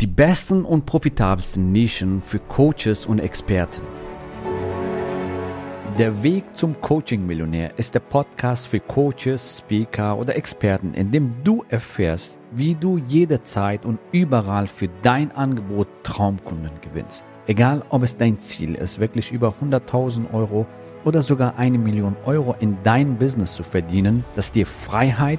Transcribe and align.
Die 0.00 0.08
besten 0.08 0.64
und 0.64 0.86
profitabelsten 0.86 1.70
Nischen 1.70 2.20
für 2.20 2.40
Coaches 2.40 3.06
und 3.06 3.20
Experten. 3.20 3.82
Der 5.98 6.20
Weg 6.24 6.42
zum 6.56 6.80
Coaching-Millionär 6.80 7.78
ist 7.78 7.94
der 7.94 8.00
Podcast 8.00 8.66
für 8.66 8.80
Coaches, 8.80 9.58
Speaker 9.58 10.18
oder 10.18 10.34
Experten, 10.34 10.94
in 10.94 11.12
dem 11.12 11.32
du 11.44 11.64
erfährst, 11.68 12.40
wie 12.50 12.74
du 12.74 12.98
jederzeit 13.06 13.84
und 13.84 14.00
überall 14.10 14.66
für 14.66 14.88
dein 15.04 15.30
Angebot 15.30 15.86
Traumkunden 16.02 16.72
gewinnst. 16.80 17.24
Egal, 17.46 17.84
ob 17.90 18.02
es 18.02 18.16
dein 18.16 18.40
Ziel 18.40 18.74
ist, 18.74 18.98
wirklich 18.98 19.30
über 19.30 19.54
100.000 19.62 20.34
Euro 20.34 20.66
oder 21.04 21.22
sogar 21.22 21.56
eine 21.56 21.78
Million 21.78 22.16
Euro 22.24 22.56
in 22.58 22.76
dein 22.82 23.16
Business 23.16 23.54
zu 23.54 23.62
verdienen, 23.62 24.24
das 24.34 24.50
dir 24.50 24.66
Freiheit, 24.66 25.38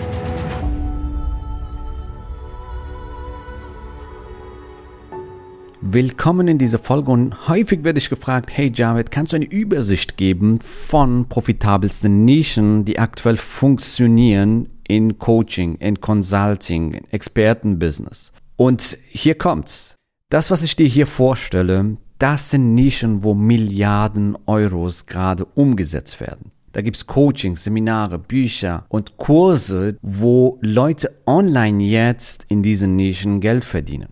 Willkommen 5.93 6.47
in 6.47 6.57
dieser 6.57 6.79
Folge 6.79 7.11
und 7.11 7.49
häufig 7.49 7.83
werde 7.83 7.99
ich 7.99 8.09
gefragt, 8.09 8.49
hey 8.53 8.71
Javid, 8.73 9.11
kannst 9.11 9.33
du 9.33 9.35
eine 9.35 9.43
Übersicht 9.43 10.15
geben 10.15 10.61
von 10.61 11.27
profitabelsten 11.27 12.23
Nischen, 12.23 12.85
die 12.85 12.97
aktuell 12.97 13.35
funktionieren 13.35 14.69
in 14.87 15.19
Coaching, 15.19 15.75
in 15.75 15.99
Consulting, 15.99 16.93
in 16.93 17.11
Expertenbusiness? 17.11 18.31
Und 18.55 18.97
hier 19.09 19.37
kommt's. 19.37 19.95
Das, 20.29 20.49
was 20.49 20.63
ich 20.63 20.77
dir 20.77 20.87
hier 20.87 21.07
vorstelle, 21.07 21.97
das 22.19 22.51
sind 22.51 22.73
Nischen, 22.73 23.25
wo 23.25 23.33
Milliarden 23.33 24.37
Euros 24.45 25.07
gerade 25.07 25.43
umgesetzt 25.43 26.21
werden. 26.21 26.51
Da 26.71 26.79
gibt's 26.79 27.05
Coachings, 27.05 27.65
Seminare, 27.65 28.17
Bücher 28.17 28.85
und 28.87 29.17
Kurse, 29.17 29.97
wo 30.01 30.57
Leute 30.61 31.11
online 31.25 31.83
jetzt 31.83 32.45
in 32.47 32.63
diesen 32.63 32.95
Nischen 32.95 33.41
Geld 33.41 33.65
verdienen. 33.65 34.07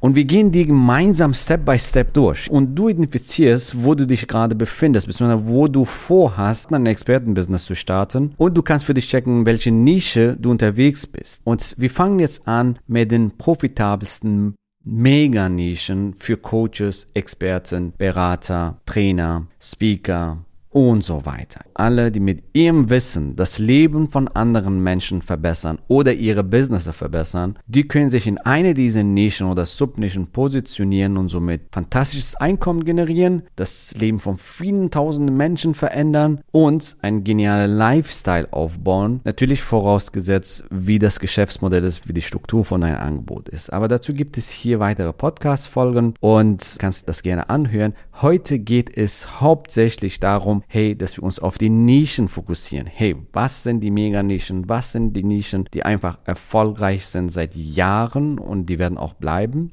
Und 0.00 0.14
wir 0.14 0.24
gehen 0.24 0.52
die 0.52 0.66
gemeinsam 0.66 1.34
Step 1.34 1.64
by 1.64 1.78
Step 1.78 2.12
durch. 2.12 2.50
Und 2.50 2.74
du 2.76 2.88
identifizierst, 2.88 3.82
wo 3.82 3.94
du 3.94 4.06
dich 4.06 4.28
gerade 4.28 4.54
befindest, 4.54 5.06
beziehungsweise 5.06 5.46
wo 5.46 5.66
du 5.66 5.84
vorhast, 5.84 6.72
ein 6.72 6.86
Expertenbusiness 6.86 7.64
zu 7.64 7.74
starten. 7.74 8.32
Und 8.36 8.56
du 8.56 8.62
kannst 8.62 8.86
für 8.86 8.94
dich 8.94 9.08
checken, 9.08 9.44
welche 9.46 9.72
Nische 9.72 10.36
du 10.38 10.50
unterwegs 10.50 11.06
bist. 11.06 11.40
Und 11.44 11.74
wir 11.78 11.90
fangen 11.90 12.20
jetzt 12.20 12.46
an 12.46 12.78
mit 12.86 13.10
den 13.10 13.36
profitabelsten 13.36 14.54
Mega-Nischen 14.84 16.14
für 16.16 16.36
Coaches, 16.36 17.08
Experten, 17.12 17.92
Berater, 17.98 18.80
Trainer, 18.86 19.46
Speaker, 19.60 20.38
und 20.70 21.02
so 21.02 21.24
weiter. 21.24 21.60
Alle, 21.74 22.10
die 22.10 22.20
mit 22.20 22.44
ihrem 22.52 22.90
Wissen 22.90 23.36
das 23.36 23.58
Leben 23.58 24.08
von 24.10 24.28
anderen 24.28 24.82
Menschen 24.82 25.22
verbessern 25.22 25.78
oder 25.88 26.12
ihre 26.12 26.44
Businesses 26.44 26.94
verbessern, 26.94 27.58
die 27.66 27.88
können 27.88 28.10
sich 28.10 28.26
in 28.26 28.38
eine 28.38 28.74
dieser 28.74 29.02
Nischen 29.02 29.46
oder 29.46 29.66
Subnischen 29.66 30.28
positionieren 30.28 31.16
und 31.16 31.28
somit 31.28 31.62
fantastisches 31.72 32.36
Einkommen 32.36 32.84
generieren, 32.84 33.42
das 33.56 33.94
Leben 33.94 34.20
von 34.20 34.36
vielen 34.36 34.90
tausenden 34.90 35.36
Menschen 35.36 35.74
verändern 35.74 36.40
und 36.50 36.96
einen 37.00 37.24
genialen 37.24 37.70
Lifestyle 37.70 38.52
aufbauen. 38.52 39.20
Natürlich 39.24 39.62
vorausgesetzt, 39.62 40.64
wie 40.70 40.98
das 40.98 41.20
Geschäftsmodell 41.20 41.84
ist, 41.84 42.08
wie 42.08 42.12
die 42.12 42.22
Struktur 42.22 42.64
von 42.64 42.82
einem 42.82 42.98
Angebot 42.98 43.48
ist. 43.48 43.72
Aber 43.72 43.88
dazu 43.88 44.12
gibt 44.12 44.36
es 44.36 44.50
hier 44.50 44.80
weitere 44.80 45.12
Podcast-Folgen 45.12 46.14
und 46.20 46.76
kannst 46.78 47.08
das 47.08 47.22
gerne 47.22 47.48
anhören. 47.48 47.94
Heute 48.20 48.58
geht 48.58 48.96
es 48.96 49.40
hauptsächlich 49.40 50.18
darum, 50.18 50.64
hey, 50.66 50.98
dass 50.98 51.16
wir 51.16 51.22
uns 51.22 51.38
auf 51.38 51.56
die 51.56 51.70
Nischen 51.70 52.26
fokussieren. 52.26 52.88
Hey, 52.88 53.14
was 53.32 53.62
sind 53.62 53.78
die 53.78 53.92
Mega-Nischen? 53.92 54.68
Was 54.68 54.90
sind 54.90 55.12
die 55.12 55.22
Nischen, 55.22 55.66
die 55.72 55.84
einfach 55.84 56.18
erfolgreich 56.24 57.06
sind 57.06 57.32
seit 57.32 57.54
Jahren 57.54 58.40
und 58.40 58.66
die 58.66 58.80
werden 58.80 58.98
auch 58.98 59.14
bleiben? 59.14 59.70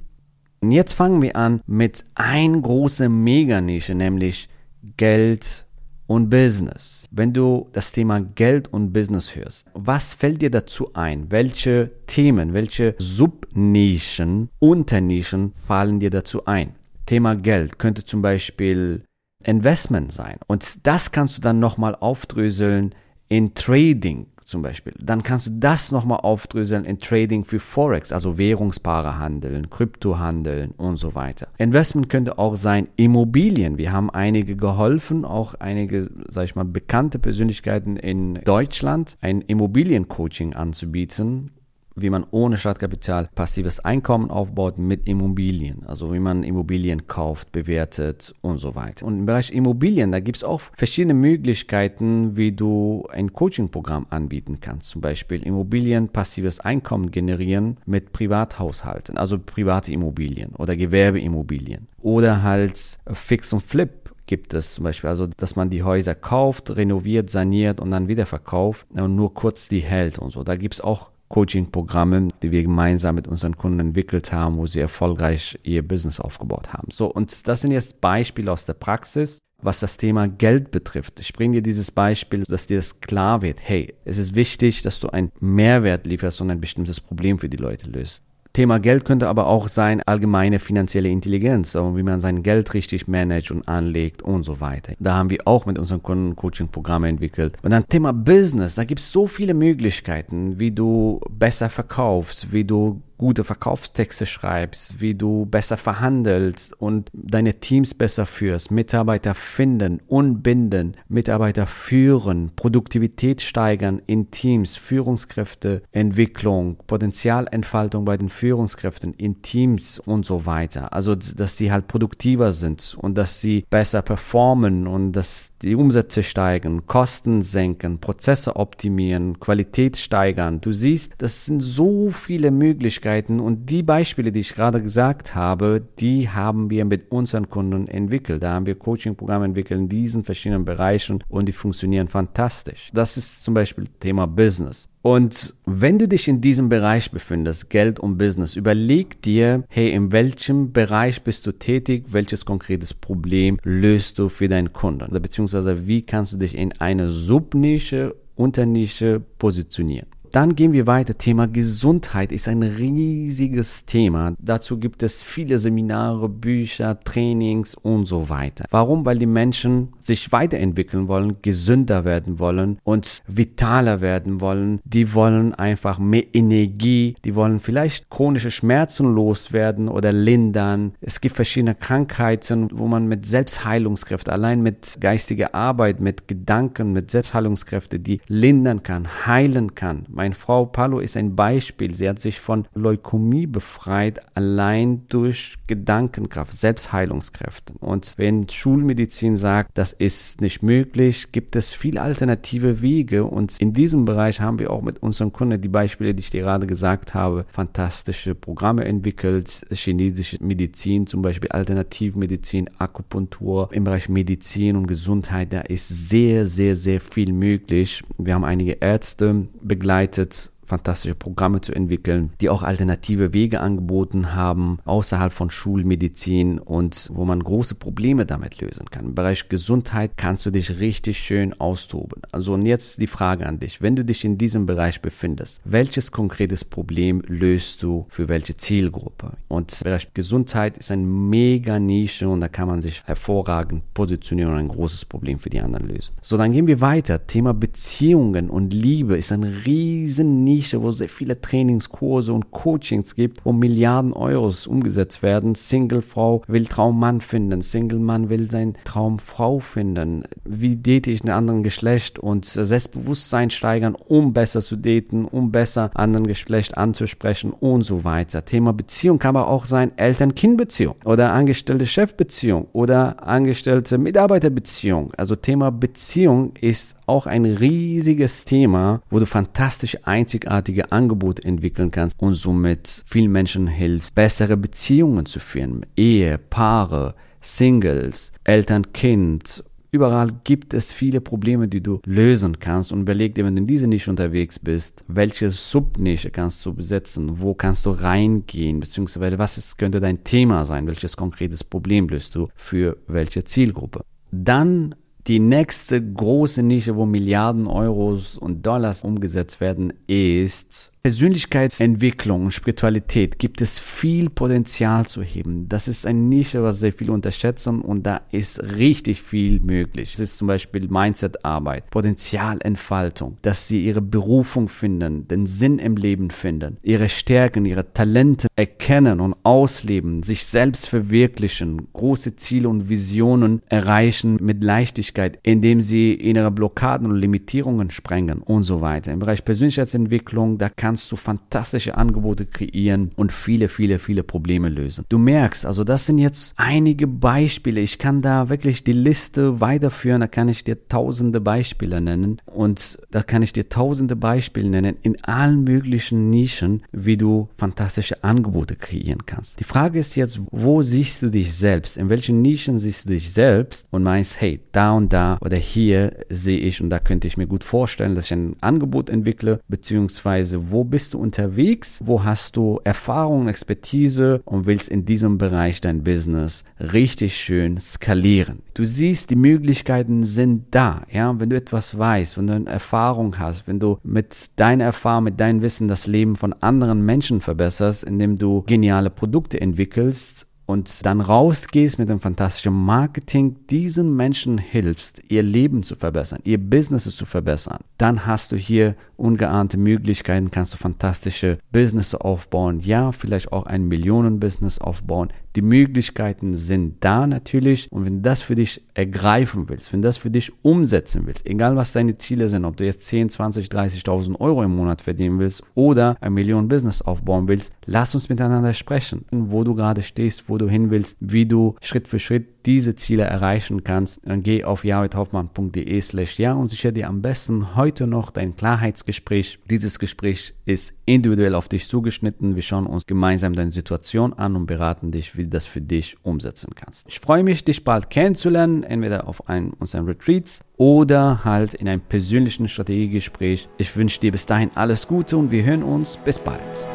Und 0.61 0.71
jetzt 0.71 0.93
fangen 0.93 1.23
wir 1.23 1.35
an 1.35 1.59
mit 1.65 2.05
ein 2.13 2.61
große 2.61 3.09
Mega-Nische, 3.09 3.95
nämlich 3.95 4.47
Geld 4.95 5.65
und 6.05 6.29
Business. 6.29 7.07
Wenn 7.09 7.33
du 7.33 7.67
das 7.73 7.93
Thema 7.93 8.21
Geld 8.21 8.71
und 8.71 8.93
Business 8.93 9.35
hörst, 9.35 9.65
was 9.73 10.13
fällt 10.13 10.43
dir 10.43 10.51
dazu 10.51 10.93
ein? 10.93 11.31
Welche 11.31 11.93
Themen, 12.05 12.53
welche 12.53 12.93
Subnischen, 12.99 14.49
Unternischen 14.59 15.53
fallen 15.65 15.99
dir 15.99 16.11
dazu 16.11 16.45
ein? 16.45 16.75
Thema 17.05 17.35
Geld 17.35 17.79
könnte 17.79 18.03
zum 18.03 18.21
Beispiel 18.21 19.03
Investment 19.43 20.11
sein. 20.11 20.37
Und 20.47 20.85
das 20.87 21.11
kannst 21.11 21.37
du 21.37 21.41
dann 21.41 21.59
nochmal 21.59 21.95
aufdröseln 21.95 22.95
in 23.29 23.53
Trading 23.53 24.27
zum 24.45 24.61
Beispiel. 24.61 24.93
Dann 24.99 25.23
kannst 25.23 25.47
du 25.47 25.51
das 25.51 25.91
nochmal 25.91 26.19
aufdröseln 26.19 26.85
in 26.85 26.99
Trading 26.99 27.43
für 27.43 27.59
Forex, 27.59 28.11
also 28.11 28.37
Währungspaare 28.37 29.17
handeln, 29.17 29.69
Krypto 29.69 30.19
handeln 30.19 30.71
und 30.77 30.97
so 30.97 31.15
weiter. 31.15 31.47
Investment 31.57 32.09
könnte 32.09 32.37
auch 32.37 32.55
sein 32.55 32.87
Immobilien. 32.95 33.77
Wir 33.77 33.91
haben 33.91 34.11
einige 34.11 34.55
geholfen, 34.55 35.25
auch 35.25 35.55
einige, 35.55 36.09
sag 36.29 36.45
ich 36.45 36.55
mal, 36.55 36.63
bekannte 36.63 37.17
Persönlichkeiten 37.17 37.97
in 37.97 38.35
Deutschland 38.45 39.17
ein 39.19 39.41
Immobiliencoaching 39.41 40.53
anzubieten 40.53 41.51
wie 41.95 42.09
man 42.09 42.25
ohne 42.31 42.57
Startkapital 42.57 43.29
passives 43.35 43.79
Einkommen 43.79 44.29
aufbaut 44.29 44.77
mit 44.77 45.07
Immobilien. 45.07 45.85
Also 45.85 46.13
wie 46.13 46.19
man 46.19 46.43
Immobilien 46.43 47.07
kauft, 47.07 47.51
bewertet 47.51 48.33
und 48.41 48.57
so 48.57 48.75
weiter. 48.75 49.05
Und 49.05 49.19
im 49.19 49.25
Bereich 49.25 49.51
Immobilien, 49.51 50.11
da 50.11 50.19
gibt 50.19 50.37
es 50.37 50.43
auch 50.43 50.59
verschiedene 50.59 51.13
Möglichkeiten, 51.13 52.35
wie 52.35 52.51
du 52.51 53.07
ein 53.11 53.33
Coaching-Programm 53.33 54.07
anbieten 54.09 54.59
kannst. 54.59 54.89
Zum 54.89 55.01
Beispiel 55.01 55.43
Immobilien 55.43 56.09
passives 56.09 56.59
Einkommen 56.59 57.11
generieren 57.11 57.77
mit 57.85 58.11
Privathaushalten, 58.11 59.17
also 59.17 59.39
private 59.39 59.91
Immobilien 59.93 60.53
oder 60.55 60.75
Gewerbeimmobilien. 60.75 61.87
Oder 62.01 62.43
halt 62.43 62.99
Fix 63.13 63.53
und 63.53 63.61
Flip 63.61 64.05
gibt 64.27 64.53
es 64.53 64.75
zum 64.75 64.83
Beispiel. 64.83 65.09
Also, 65.09 65.27
dass 65.27 65.55
man 65.55 65.69
die 65.69 65.83
Häuser 65.83 66.15
kauft, 66.15 66.75
renoviert, 66.75 67.29
saniert 67.29 67.79
und 67.79 67.91
dann 67.91 68.07
wieder 68.07 68.25
verkauft 68.25 68.87
und 68.91 69.15
nur 69.15 69.33
kurz 69.33 69.67
die 69.67 69.81
hält 69.81 70.19
und 70.19 70.31
so. 70.31 70.43
Da 70.43 70.55
gibt 70.55 70.75
es 70.75 70.81
auch 70.81 71.11
Coaching-Programme, 71.29 72.27
die 72.41 72.51
wir 72.51 72.63
gemeinsam 72.63 73.15
mit 73.15 73.27
unseren 73.27 73.57
Kunden 73.57 73.79
entwickelt 73.79 74.31
haben, 74.31 74.57
wo 74.57 74.67
sie 74.67 74.79
erfolgreich 74.79 75.59
ihr 75.63 75.85
Business 75.87 76.19
aufgebaut 76.19 76.73
haben. 76.73 76.89
So, 76.91 77.07
und 77.07 77.47
das 77.47 77.61
sind 77.61 77.71
jetzt 77.71 77.99
Beispiele 78.01 78.51
aus 78.51 78.65
der 78.65 78.73
Praxis, 78.73 79.39
was 79.61 79.79
das 79.79 79.97
Thema 79.97 80.27
Geld 80.27 80.71
betrifft. 80.71 81.19
Ich 81.19 81.33
bringe 81.33 81.55
dir 81.55 81.63
dieses 81.63 81.91
Beispiel, 81.91 82.43
dass 82.47 82.67
dir 82.67 82.77
das 82.77 82.99
klar 82.99 83.41
wird. 83.41 83.59
Hey, 83.61 83.95
es 84.05 84.17
ist 84.17 84.35
wichtig, 84.35 84.81
dass 84.83 84.99
du 84.99 85.09
einen 85.09 85.31
Mehrwert 85.39 86.05
lieferst 86.05 86.41
und 86.41 86.51
ein 86.51 86.61
bestimmtes 86.61 87.01
Problem 87.01 87.39
für 87.39 87.49
die 87.49 87.57
Leute 87.57 87.87
löst. 87.87 88.23
Thema 88.55 88.79
Geld 88.79 89.03
könnte 89.03 89.27
aber 89.27 89.47
auch 89.47 89.67
sein 89.67 90.01
allgemeine 90.05 90.59
finanzielle 90.59 91.09
Intelligenz, 91.09 91.75
wie 91.75 92.03
man 92.03 92.21
sein 92.21 92.41
Geld 92.41 92.73
richtig 92.73 93.05
managt 93.05 93.51
und 93.51 93.67
anlegt 93.67 94.21
und 94.21 94.45
so 94.45 94.61
weiter. 94.61 94.93
Da 94.97 95.15
haben 95.15 95.29
wir 95.29 95.39
auch 95.43 95.65
mit 95.65 95.77
unseren 95.77 96.01
Kunden 96.01 96.37
Coaching-Programme 96.37 97.09
entwickelt. 97.09 97.57
Und 97.63 97.71
dann 97.71 97.85
Thema 97.89 98.13
Business, 98.13 98.75
da 98.75 98.85
gibt 98.85 99.01
es 99.01 99.11
so 99.11 99.27
viele 99.27 99.53
Möglichkeiten, 99.53 100.57
wie 100.57 100.71
du 100.71 101.19
besser 101.29 101.69
verkaufst, 101.69 102.53
wie 102.53 102.63
du 102.63 103.01
gute 103.17 103.43
Verkaufstexte 103.43 104.25
schreibst, 104.25 105.01
wie 105.01 105.15
du 105.15 105.45
besser 105.45 105.77
verhandelst 105.77 106.79
und 106.79 107.09
deine 107.13 107.59
Teams 107.59 107.93
besser 107.93 108.25
führst, 108.25 108.71
Mitarbeiter 108.71 109.35
finden 109.35 110.01
und 110.07 110.43
binden, 110.43 110.95
Mitarbeiter 111.07 111.67
führen, 111.67 112.51
Produktivität 112.55 113.41
steigern 113.41 114.01
in 114.05 114.31
Teams, 114.31 114.75
Führungskräfte, 114.75 115.81
Entwicklung, 115.91 116.77
Potenzialentfaltung 116.87 118.05
bei 118.05 118.17
den 118.17 118.29
Führungskräften 118.29 119.13
in 119.13 119.41
Teams 119.41 119.99
und 119.99 120.25
so 120.25 120.45
weiter. 120.45 120.93
Also, 120.93 121.15
dass 121.15 121.57
sie 121.57 121.71
halt 121.71 121.87
produktiver 121.87 122.51
sind 122.51 122.97
und 122.99 123.17
dass 123.17 123.41
sie 123.41 123.65
besser 123.69 124.01
performen 124.01 124.87
und 124.87 125.13
dass 125.13 125.49
die 125.61 125.75
Umsätze 125.75 126.23
steigen, 126.23 126.85
Kosten 126.85 127.41
senken, 127.41 127.99
Prozesse 127.99 128.55
optimieren, 128.55 129.39
Qualität 129.39 129.97
steigern. 129.97 130.61
Du 130.61 130.71
siehst, 130.71 131.13
das 131.17 131.45
sind 131.45 131.61
so 131.61 132.09
viele 132.09 132.51
Möglichkeiten 132.51 133.39
und 133.39 133.69
die 133.69 133.83
Beispiele, 133.83 134.31
die 134.31 134.41
ich 134.41 134.55
gerade 134.55 134.81
gesagt 134.81 135.35
habe, 135.35 135.81
die 135.99 136.29
haben 136.29 136.69
wir 136.69 136.85
mit 136.85 137.11
unseren 137.11 137.49
Kunden 137.49 137.87
entwickelt. 137.87 138.43
Da 138.43 138.53
haben 138.53 138.65
wir 138.65 138.75
Coaching-Programme 138.75 139.45
entwickelt 139.45 139.79
in 139.79 139.89
diesen 139.89 140.23
verschiedenen 140.23 140.65
Bereichen 140.65 141.23
und 141.29 141.47
die 141.47 141.53
funktionieren 141.53 142.07
fantastisch. 142.07 142.89
Das 142.93 143.17
ist 143.17 143.43
zum 143.43 143.53
Beispiel 143.53 143.85
Thema 143.99 144.27
Business. 144.27 144.89
Und 145.05 145.53
wenn 145.67 145.99
du 145.99 146.07
dich 146.07 146.27
in 146.27 146.41
diesem 146.41 146.67
Bereich 146.67 147.11
befindest, 147.11 147.69
Geld 147.69 147.99
und 147.99 148.17
Business, 148.17 148.55
überleg 148.55 149.21
dir, 149.21 149.63
hey, 149.69 149.91
in 149.91 150.11
welchem 150.11 150.73
Bereich 150.73 151.21
bist 151.21 151.45
du 151.45 151.51
tätig, 151.51 152.05
welches 152.07 152.43
konkretes 152.43 152.95
Problem 152.95 153.59
löst 153.61 154.17
du 154.17 154.29
für 154.29 154.47
deinen 154.47 154.73
Kunden? 154.73 155.21
Beziehungsweise 155.21 155.85
wie 155.85 156.01
kannst 156.01 156.33
du 156.33 156.37
dich 156.37 156.55
in 156.55 156.71
eine 156.79 157.11
Subnische, 157.11 158.15
Unternische 158.33 159.21
positionieren? 159.37 160.07
Dann 160.35 160.53
gehen 160.53 160.73
wir 160.73 160.85
weiter. 160.85 161.17
Thema 161.17 161.47
Gesundheit 161.47 162.33
ist 162.33 162.49
ein 162.49 162.61
riesiges 162.61 163.85
Thema. 163.85 164.33
Dazu 164.37 164.77
gibt 164.77 165.01
es 165.01 165.23
viele 165.23 165.59
Seminare, 165.59 166.27
Bücher, 166.27 166.99
Trainings 166.99 167.73
und 167.73 168.05
so 168.05 168.27
weiter. 168.27 168.65
Warum? 168.69 169.05
Weil 169.05 169.17
die 169.17 169.27
Menschen 169.27 169.93
sich 170.01 170.33
weiterentwickeln 170.33 171.07
wollen, 171.07 171.37
gesünder 171.41 172.03
werden 172.03 172.37
wollen 172.37 172.79
und 172.83 173.23
vitaler 173.27 174.01
werden 174.01 174.41
wollen. 174.41 174.81
Die 174.83 175.13
wollen 175.13 175.53
einfach 175.53 175.99
mehr 175.99 176.25
Energie. 176.33 177.15
Die 177.23 177.35
wollen 177.35 177.61
vielleicht 177.61 178.09
chronische 178.09 178.51
Schmerzen 178.51 179.15
loswerden 179.15 179.87
oder 179.87 180.11
lindern. 180.11 180.95
Es 180.99 181.21
gibt 181.21 181.37
verschiedene 181.37 181.75
Krankheiten, 181.75 182.67
wo 182.73 182.87
man 182.87 183.07
mit 183.07 183.25
Selbstheilungskräften, 183.25 184.33
allein 184.33 184.61
mit 184.61 184.97
geistiger 184.99 185.55
Arbeit, 185.55 186.01
mit 186.01 186.27
Gedanken, 186.27 186.91
mit 186.91 187.09
Selbstheilungskräften, 187.09 188.03
die 188.03 188.19
lindern 188.27 188.83
kann, 188.83 189.25
heilen 189.25 189.75
kann. 189.75 190.05
Meine 190.25 190.33
Frau 190.33 190.65
Palo 190.65 191.01
ist 191.01 191.17
ein 191.17 191.35
Beispiel. 191.35 191.93
Sie 191.93 192.09
hat 192.09 192.19
sich 192.19 192.39
von 192.39 192.67
Leukämie 192.73 193.45
befreit, 193.45 194.21
allein 194.33 195.03
durch 195.07 195.57
Gedankenkraft, 195.67 196.57
Selbstheilungskräfte. 196.57 197.73
Und 197.79 198.15
wenn 198.17 198.49
Schulmedizin 198.49 199.37
sagt, 199.37 199.77
das 199.77 199.93
ist 199.93 200.41
nicht 200.41 200.63
möglich, 200.63 201.31
gibt 201.31 201.55
es 201.55 201.75
viele 201.75 202.01
alternative 202.01 202.81
Wege. 202.81 203.25
Und 203.25 203.59
in 203.59 203.75
diesem 203.75 204.05
Bereich 204.05 204.41
haben 204.41 204.57
wir 204.57 204.71
auch 204.71 204.81
mit 204.81 205.03
unseren 205.03 205.31
Kunden 205.31 205.61
die 205.61 205.67
Beispiele, 205.67 206.15
die 206.15 206.21
ich 206.21 206.31
dir 206.31 206.41
gerade 206.41 206.65
gesagt 206.65 207.13
habe, 207.13 207.45
fantastische 207.51 208.33
Programme 208.33 208.83
entwickelt. 208.83 209.63
Chinesische 209.71 210.43
Medizin, 210.43 211.05
zum 211.05 211.21
Beispiel 211.21 211.51
Alternativmedizin, 211.51 212.67
Akupunktur. 212.79 213.69
Im 213.73 213.83
Bereich 213.83 214.09
Medizin 214.09 214.75
und 214.75 214.87
Gesundheit, 214.87 215.53
da 215.53 215.61
ist 215.61 215.87
sehr, 215.87 216.47
sehr, 216.47 216.75
sehr 216.75 216.99
viel 216.99 217.31
möglich. 217.31 218.01
Wir 218.17 218.33
haben 218.33 218.43
einige 218.43 218.71
Ärzte 218.71 219.45
begleitet 219.61 220.04
begleitet 220.05 220.51
fantastische 220.65 221.15
Programme 221.15 221.61
zu 221.61 221.73
entwickeln, 221.73 222.33
die 222.41 222.49
auch 222.49 222.63
alternative 222.63 223.33
Wege 223.33 223.59
angeboten 223.59 224.33
haben, 224.33 224.79
außerhalb 224.85 225.33
von 225.33 225.49
Schulmedizin 225.49 226.59
und 226.59 227.09
wo 227.13 227.25
man 227.25 227.43
große 227.43 227.75
Probleme 227.75 228.25
damit 228.25 228.61
lösen 228.61 228.89
kann. 228.89 229.05
Im 229.05 229.15
Bereich 229.15 229.49
Gesundheit 229.49 230.11
kannst 230.17 230.45
du 230.45 230.51
dich 230.51 230.79
richtig 230.79 231.17
schön 231.17 231.53
austoben. 231.59 232.21
Also 232.31 232.53
und 232.53 232.65
jetzt 232.65 233.01
die 233.01 233.07
Frage 233.07 233.45
an 233.45 233.59
dich, 233.59 233.81
wenn 233.81 233.95
du 233.95 234.03
dich 234.05 234.25
in 234.25 234.37
diesem 234.37 234.65
Bereich 234.65 235.01
befindest, 235.01 235.61
welches 235.65 236.11
konkretes 236.11 236.65
Problem 236.65 237.21
löst 237.27 237.83
du 237.83 238.05
für 238.09 238.27
welche 238.27 238.57
Zielgruppe? 238.57 239.33
Und 239.47 239.83
der 239.83 239.91
Bereich 239.91 240.13
Gesundheit 240.13 240.77
ist 240.77 240.91
ein 240.91 241.29
mega 241.29 241.79
Nische 241.79 242.27
und 242.27 242.41
da 242.41 242.47
kann 242.47 242.67
man 242.67 242.81
sich 242.81 243.03
hervorragend 243.05 243.83
positionieren 243.93 244.51
und 244.51 244.59
ein 244.59 244.67
großes 244.67 245.05
Problem 245.05 245.39
für 245.39 245.49
die 245.49 245.59
anderen 245.59 245.87
lösen. 245.87 246.13
So, 246.21 246.37
dann 246.37 246.51
gehen 246.51 246.67
wir 246.67 246.81
weiter. 246.81 247.27
Thema 247.27 247.53
Beziehungen 247.53 248.49
und 248.49 248.73
Liebe 248.73 249.17
ist 249.17 249.31
ein 249.31 249.43
riesen 249.43 250.43
Nische 250.43 250.54
Nische, 250.55 250.81
wo 250.81 250.91
sehr 250.93 251.09
viele 251.09 251.41
Trainingskurse 251.41 252.31
und 252.31 252.51
Coachings 252.51 253.15
gibt, 253.15 253.43
wo 253.43 253.51
Milliarden 253.51 254.13
Euros 254.13 254.67
umgesetzt 254.67 255.21
werden. 255.21 255.53
Single-Frau 255.53 256.43
will 256.47 256.65
Traummann 256.65 257.19
finden, 257.19 257.61
Single-Mann 257.61 258.29
will 258.29 258.49
seine 258.49 258.73
Traumfrau 258.85 259.59
finden. 259.59 260.23
Wie 260.45 260.77
date 260.77 261.07
ich 261.07 261.21
einen 261.21 261.33
anderen 261.33 261.63
Geschlecht 261.63 262.19
und 262.19 262.45
Selbstbewusstsein 262.45 263.49
steigern, 263.49 263.95
um 263.95 264.31
besser 264.31 264.61
zu 264.61 264.77
daten, 264.77 265.25
um 265.25 265.51
besser 265.51 265.91
anderen 265.93 266.25
Geschlecht 266.25 266.77
anzusprechen 266.77 267.51
und 267.51 267.81
so 267.83 268.05
weiter. 268.05 268.45
Thema 268.45 268.71
Beziehung 268.71 269.19
kann 269.19 269.35
aber 269.35 269.49
auch 269.49 269.65
sein 269.65 269.97
Eltern-Kind-Beziehung 269.97 270.95
oder 271.03 271.33
Angestellte-Chef-Beziehung 271.33 272.67
oder 272.71 273.27
Angestellte-Mitarbeiter-Beziehung. 273.27 275.11
Also 275.17 275.35
Thema 275.35 275.71
Beziehung 275.71 276.53
ist 276.61 276.95
auch 277.07 277.25
ein 277.27 277.45
riesiges 277.45 278.45
Thema, 278.45 279.01
wo 279.09 279.19
du 279.19 279.25
fantastisch 279.25 279.97
einzigartige 280.03 280.91
Angebote 280.91 281.43
entwickeln 281.43 281.91
kannst 281.91 282.19
und 282.21 282.33
somit 282.35 283.03
vielen 283.05 283.31
Menschen 283.31 283.67
hilfst, 283.67 284.15
bessere 284.15 284.57
Beziehungen 284.57 285.25
zu 285.25 285.39
führen. 285.39 285.85
Ehe, 285.95 286.37
Paare, 286.37 287.15
Singles, 287.41 288.31
Eltern, 288.43 288.91
Kind. 288.91 289.63
Überall 289.91 290.29
gibt 290.43 290.73
es 290.73 290.91
viele 290.91 291.21
Probleme, 291.21 291.69
die 291.69 291.81
du 291.81 292.01
lösen 292.05 292.59
kannst. 292.59 292.91
Und 292.91 293.03
überleg 293.03 293.33
dir, 293.33 293.45
wenn 293.45 293.55
du 293.55 293.61
in 293.61 293.67
diese 293.67 293.87
Nische 293.87 294.09
unterwegs 294.09 294.59
bist, 294.59 295.03
welche 295.07 295.51
Subnische 295.51 296.31
kannst 296.31 296.65
du 296.65 296.73
besetzen, 296.73 297.39
wo 297.39 297.53
kannst 297.53 297.85
du 297.85 297.91
reingehen, 297.91 298.81
beziehungsweise 298.81 299.39
was 299.39 299.57
ist, 299.57 299.77
könnte 299.77 300.01
dein 300.01 300.25
Thema 300.25 300.65
sein, 300.65 300.87
welches 300.87 301.15
konkretes 301.15 301.63
Problem 301.63 302.09
löst 302.09 302.35
du 302.35 302.49
für 302.55 302.97
welche 303.07 303.45
Zielgruppe. 303.45 304.01
Dann 304.31 304.95
die 305.27 305.39
nächste 305.39 306.01
große 306.01 306.61
Nische, 306.61 306.95
wo 306.95 307.05
Milliarden 307.05 307.67
Euros 307.67 308.37
und 308.37 308.65
Dollars 308.65 309.03
umgesetzt 309.03 309.59
werden, 309.59 309.93
ist 310.07 310.91
Persönlichkeitsentwicklung 311.05 312.45
und 312.45 312.51
Spiritualität 312.51 313.37
gibt 313.37 313.61
es 313.61 313.77
viel 313.77 314.31
Potenzial 314.31 315.05
zu 315.05 315.21
heben. 315.21 315.69
Das 315.69 315.87
ist 315.87 316.07
eine 316.07 316.17
Nische, 316.17 316.63
was 316.63 316.79
sehr 316.79 316.93
viele 316.93 317.11
unterschätzen 317.11 317.81
und 317.81 318.07
da 318.07 318.21
ist 318.31 318.59
richtig 318.75 319.21
viel 319.21 319.59
möglich. 319.59 320.15
Es 320.15 320.19
ist 320.19 320.37
zum 320.39 320.47
Beispiel 320.47 320.87
Mindset-Arbeit, 320.87 321.91
Potenzialentfaltung, 321.91 323.37
dass 323.43 323.67
sie 323.67 323.85
ihre 323.85 324.01
Berufung 324.01 324.67
finden, 324.67 325.27
den 325.27 325.45
Sinn 325.45 325.77
im 325.77 325.95
Leben 325.95 326.31
finden, 326.31 326.77
ihre 326.81 327.07
Stärken, 327.07 327.65
ihre 327.65 327.93
Talente 327.93 328.47
erkennen 328.55 329.19
und 329.19 329.35
ausleben, 329.43 330.23
sich 330.23 330.47
selbst 330.47 330.89
verwirklichen, 330.89 331.87
große 331.93 332.35
Ziele 332.37 332.67
und 332.67 332.89
Visionen 332.89 333.61
erreichen 333.69 334.39
mit 334.41 334.63
Leichtigkeit, 334.63 335.37
indem 335.43 335.81
sie 335.81 336.15
innere 336.15 336.49
Blockaden 336.49 337.11
und 337.11 337.17
Limitierungen 337.17 337.91
sprengen 337.91 338.39
und 338.39 338.63
so 338.63 338.81
weiter. 338.81 339.13
Im 339.13 339.19
Bereich 339.19 339.45
Persönlichkeitsentwicklung, 339.45 340.57
da 340.57 340.69
kann 340.69 340.94
kannst 340.95 341.11
du 341.11 341.17
fantastische 341.17 341.97
Angebote 341.97 342.45
kreieren 342.45 343.11
und 343.17 343.33
viele, 343.33 343.67
viele, 343.67 343.99
viele 343.99 344.23
Probleme 344.23 344.69
lösen. 344.69 345.03
Du 345.09 345.17
merkst, 345.17 345.65
also 345.65 345.83
das 345.83 346.05
sind 346.05 346.19
jetzt 346.19 346.53
einige 346.55 347.05
Beispiele. 347.05 347.81
Ich 347.81 347.99
kann 347.99 348.21
da 348.21 348.47
wirklich 348.47 348.85
die 348.85 348.93
Liste 348.93 349.59
weiterführen. 349.59 350.21
Da 350.21 350.27
kann 350.27 350.47
ich 350.47 350.63
dir 350.63 350.87
tausende 350.87 351.41
Beispiele 351.41 351.99
nennen 351.99 352.41
und 352.45 352.97
da 353.11 353.23
kann 353.23 353.41
ich 353.41 353.51
dir 353.51 353.67
tausende 353.67 354.15
Beispiele 354.15 354.69
nennen 354.69 354.95
in 355.01 355.21
allen 355.25 355.65
möglichen 355.65 356.29
Nischen, 356.29 356.83
wie 356.93 357.17
du 357.17 357.49
fantastische 357.57 358.23
Angebote 358.23 358.77
kreieren 358.77 359.25
kannst. 359.25 359.59
Die 359.59 359.65
Frage 359.65 359.99
ist 359.99 360.15
jetzt, 360.15 360.39
wo 360.49 360.81
siehst 360.81 361.21
du 361.23 361.29
dich 361.29 361.53
selbst? 361.53 361.97
In 361.97 362.07
welchen 362.07 362.41
Nischen 362.41 362.79
siehst 362.79 363.03
du 363.03 363.09
dich 363.09 363.33
selbst 363.33 363.85
und 363.91 364.03
meinst, 364.03 364.39
hey, 364.39 364.61
da 364.71 364.93
und 364.93 365.11
da 365.11 365.37
oder 365.41 365.57
hier 365.57 366.13
sehe 366.29 366.59
ich 366.59 366.79
und 366.79 366.89
da 366.89 366.99
könnte 366.99 367.27
ich 367.27 367.35
mir 367.35 367.47
gut 367.47 367.65
vorstellen, 367.65 368.15
dass 368.15 368.27
ich 368.27 368.31
ein 368.31 368.55
Angebot 368.61 369.09
entwickle, 369.09 369.59
beziehungsweise 369.67 370.71
wo 370.71 370.84
bist 370.85 371.13
du 371.13 371.19
unterwegs, 371.19 371.99
wo 372.03 372.23
hast 372.23 372.55
du 372.55 372.79
Erfahrung, 372.83 373.47
Expertise 373.47 374.41
und 374.45 374.65
willst 374.65 374.89
in 374.89 375.05
diesem 375.05 375.37
Bereich 375.37 375.81
dein 375.81 376.03
Business 376.03 376.63
richtig 376.79 377.37
schön 377.37 377.79
skalieren. 377.79 378.59
Du 378.73 378.85
siehst, 378.85 379.29
die 379.29 379.35
Möglichkeiten 379.35 380.23
sind 380.23 380.67
da, 380.71 381.03
ja, 381.11 381.39
wenn 381.39 381.49
du 381.49 381.55
etwas 381.55 381.97
weißt, 381.97 382.37
wenn 382.37 382.47
du 382.47 382.53
eine 382.53 382.69
Erfahrung 382.69 383.37
hast, 383.37 383.67
wenn 383.67 383.79
du 383.79 383.97
mit 384.03 384.51
deiner 384.55 384.85
Erfahrung, 384.85 385.25
mit 385.25 385.39
deinem 385.39 385.61
Wissen 385.61 385.87
das 385.87 386.07
Leben 386.07 386.35
von 386.35 386.53
anderen 386.61 387.05
Menschen 387.05 387.41
verbesserst, 387.41 388.03
indem 388.03 388.37
du 388.37 388.63
geniale 388.63 389.09
Produkte 389.09 389.59
entwickelst 389.59 390.47
und 390.65 391.05
dann 391.05 391.21
rausgehst 391.21 391.99
mit 391.99 392.09
einem 392.09 392.19
fantastischen 392.19 392.73
Marketing, 392.73 393.55
diesen 393.69 394.15
Menschen 394.15 394.57
hilfst, 394.57 395.21
ihr 395.29 395.43
Leben 395.43 395.83
zu 395.83 395.95
verbessern, 395.95 396.39
ihr 396.43 396.57
Business 396.57 397.03
zu 397.03 397.25
verbessern, 397.25 397.79
dann 397.97 398.25
hast 398.25 398.51
du 398.51 398.55
hier 398.55 398.95
ungeahnte 399.17 399.77
Möglichkeiten, 399.77 400.51
kannst 400.51 400.73
du 400.73 400.77
fantastische 400.77 401.59
Business 401.71 402.15
aufbauen, 402.15 402.79
ja, 402.79 403.11
vielleicht 403.11 403.51
auch 403.51 403.65
ein 403.65 403.87
Millionen-Business 403.87 404.79
aufbauen. 404.79 405.29
Die 405.55 405.61
Möglichkeiten 405.61 406.53
sind 406.53 406.97
da 406.99 407.27
natürlich. 407.27 407.91
Und 407.91 408.05
wenn 408.05 408.17
du 408.17 408.21
das 408.21 408.41
für 408.41 408.55
dich 408.55 408.83
ergreifen 408.93 409.69
willst, 409.69 409.93
wenn 409.93 410.01
du 410.01 410.07
das 410.07 410.17
für 410.17 410.29
dich 410.29 410.51
umsetzen 410.63 411.23
willst, 411.25 411.45
egal 411.45 411.75
was 411.75 411.93
deine 411.93 412.17
Ziele 412.17 412.49
sind, 412.49 412.65
ob 412.65 412.75
du 412.77 412.85
jetzt 412.85 413.05
10, 413.05 413.29
20, 413.29 413.67
30.000 413.67 414.39
Euro 414.39 414.63
im 414.63 414.75
Monat 414.75 415.01
verdienen 415.01 415.39
willst 415.39 415.63
oder 415.73 416.17
ein 416.19 416.33
Millionen-Business 416.33 417.01
aufbauen 417.01 417.47
willst, 417.47 417.71
lass 417.85 418.15
uns 418.15 418.27
miteinander 418.27 418.73
sprechen, 418.73 419.25
wo 419.31 419.63
du 419.63 419.75
gerade 419.75 420.03
stehst, 420.03 420.49
wo 420.49 420.57
du 420.57 420.67
hin 420.67 420.89
willst, 420.89 421.15
wie 421.19 421.45
du 421.45 421.75
Schritt 421.81 422.07
für 422.07 422.19
Schritt 422.19 422.54
diese 422.65 422.95
Ziele 422.95 423.23
erreichen 423.23 423.83
kannst, 423.83 424.19
dann 424.23 424.43
geh 424.43 424.63
auf 424.63 424.83
jaredhoffmann.de 424.83 426.01
slash 426.01 426.39
ja 426.39 426.53
und 426.53 426.69
sichere 426.69 426.93
dir 426.93 427.07
am 427.07 427.21
besten 427.21 427.75
heute 427.75 428.07
noch 428.07 428.31
dein 428.31 428.55
Klarheitsgespräch. 428.55 429.59
Dieses 429.69 429.99
Gespräch 429.99 430.53
ist 430.65 430.93
individuell 431.05 431.55
auf 431.55 431.69
dich 431.69 431.87
zugeschnitten. 431.87 432.55
Wir 432.55 432.63
schauen 432.63 432.87
uns 432.87 433.05
gemeinsam 433.05 433.53
deine 433.53 433.71
Situation 433.71 434.33
an 434.33 434.55
und 434.55 434.65
beraten 434.65 435.11
dich, 435.11 435.37
wie 435.37 435.43
du 435.43 435.49
das 435.49 435.65
für 435.65 435.81
dich 435.81 436.17
umsetzen 436.23 436.73
kannst. 436.75 437.07
Ich 437.07 437.19
freue 437.19 437.43
mich, 437.43 437.63
dich 437.63 437.83
bald 437.83 438.09
kennenzulernen, 438.09 438.83
entweder 438.83 439.27
auf 439.27 439.47
einem 439.47 439.73
unserer 439.79 440.07
Retreats 440.07 440.63
oder 440.77 441.43
halt 441.43 441.73
in 441.75 441.87
einem 441.87 442.01
persönlichen 442.01 442.67
Strategiegespräch. 442.67 443.69
Ich 443.77 443.95
wünsche 443.95 444.19
dir 444.19 444.31
bis 444.31 444.45
dahin 444.45 444.71
alles 444.75 445.07
Gute 445.07 445.37
und 445.37 445.51
wir 445.51 445.63
hören 445.63 445.83
uns. 445.83 446.17
Bis 446.25 446.39
bald. 446.39 446.94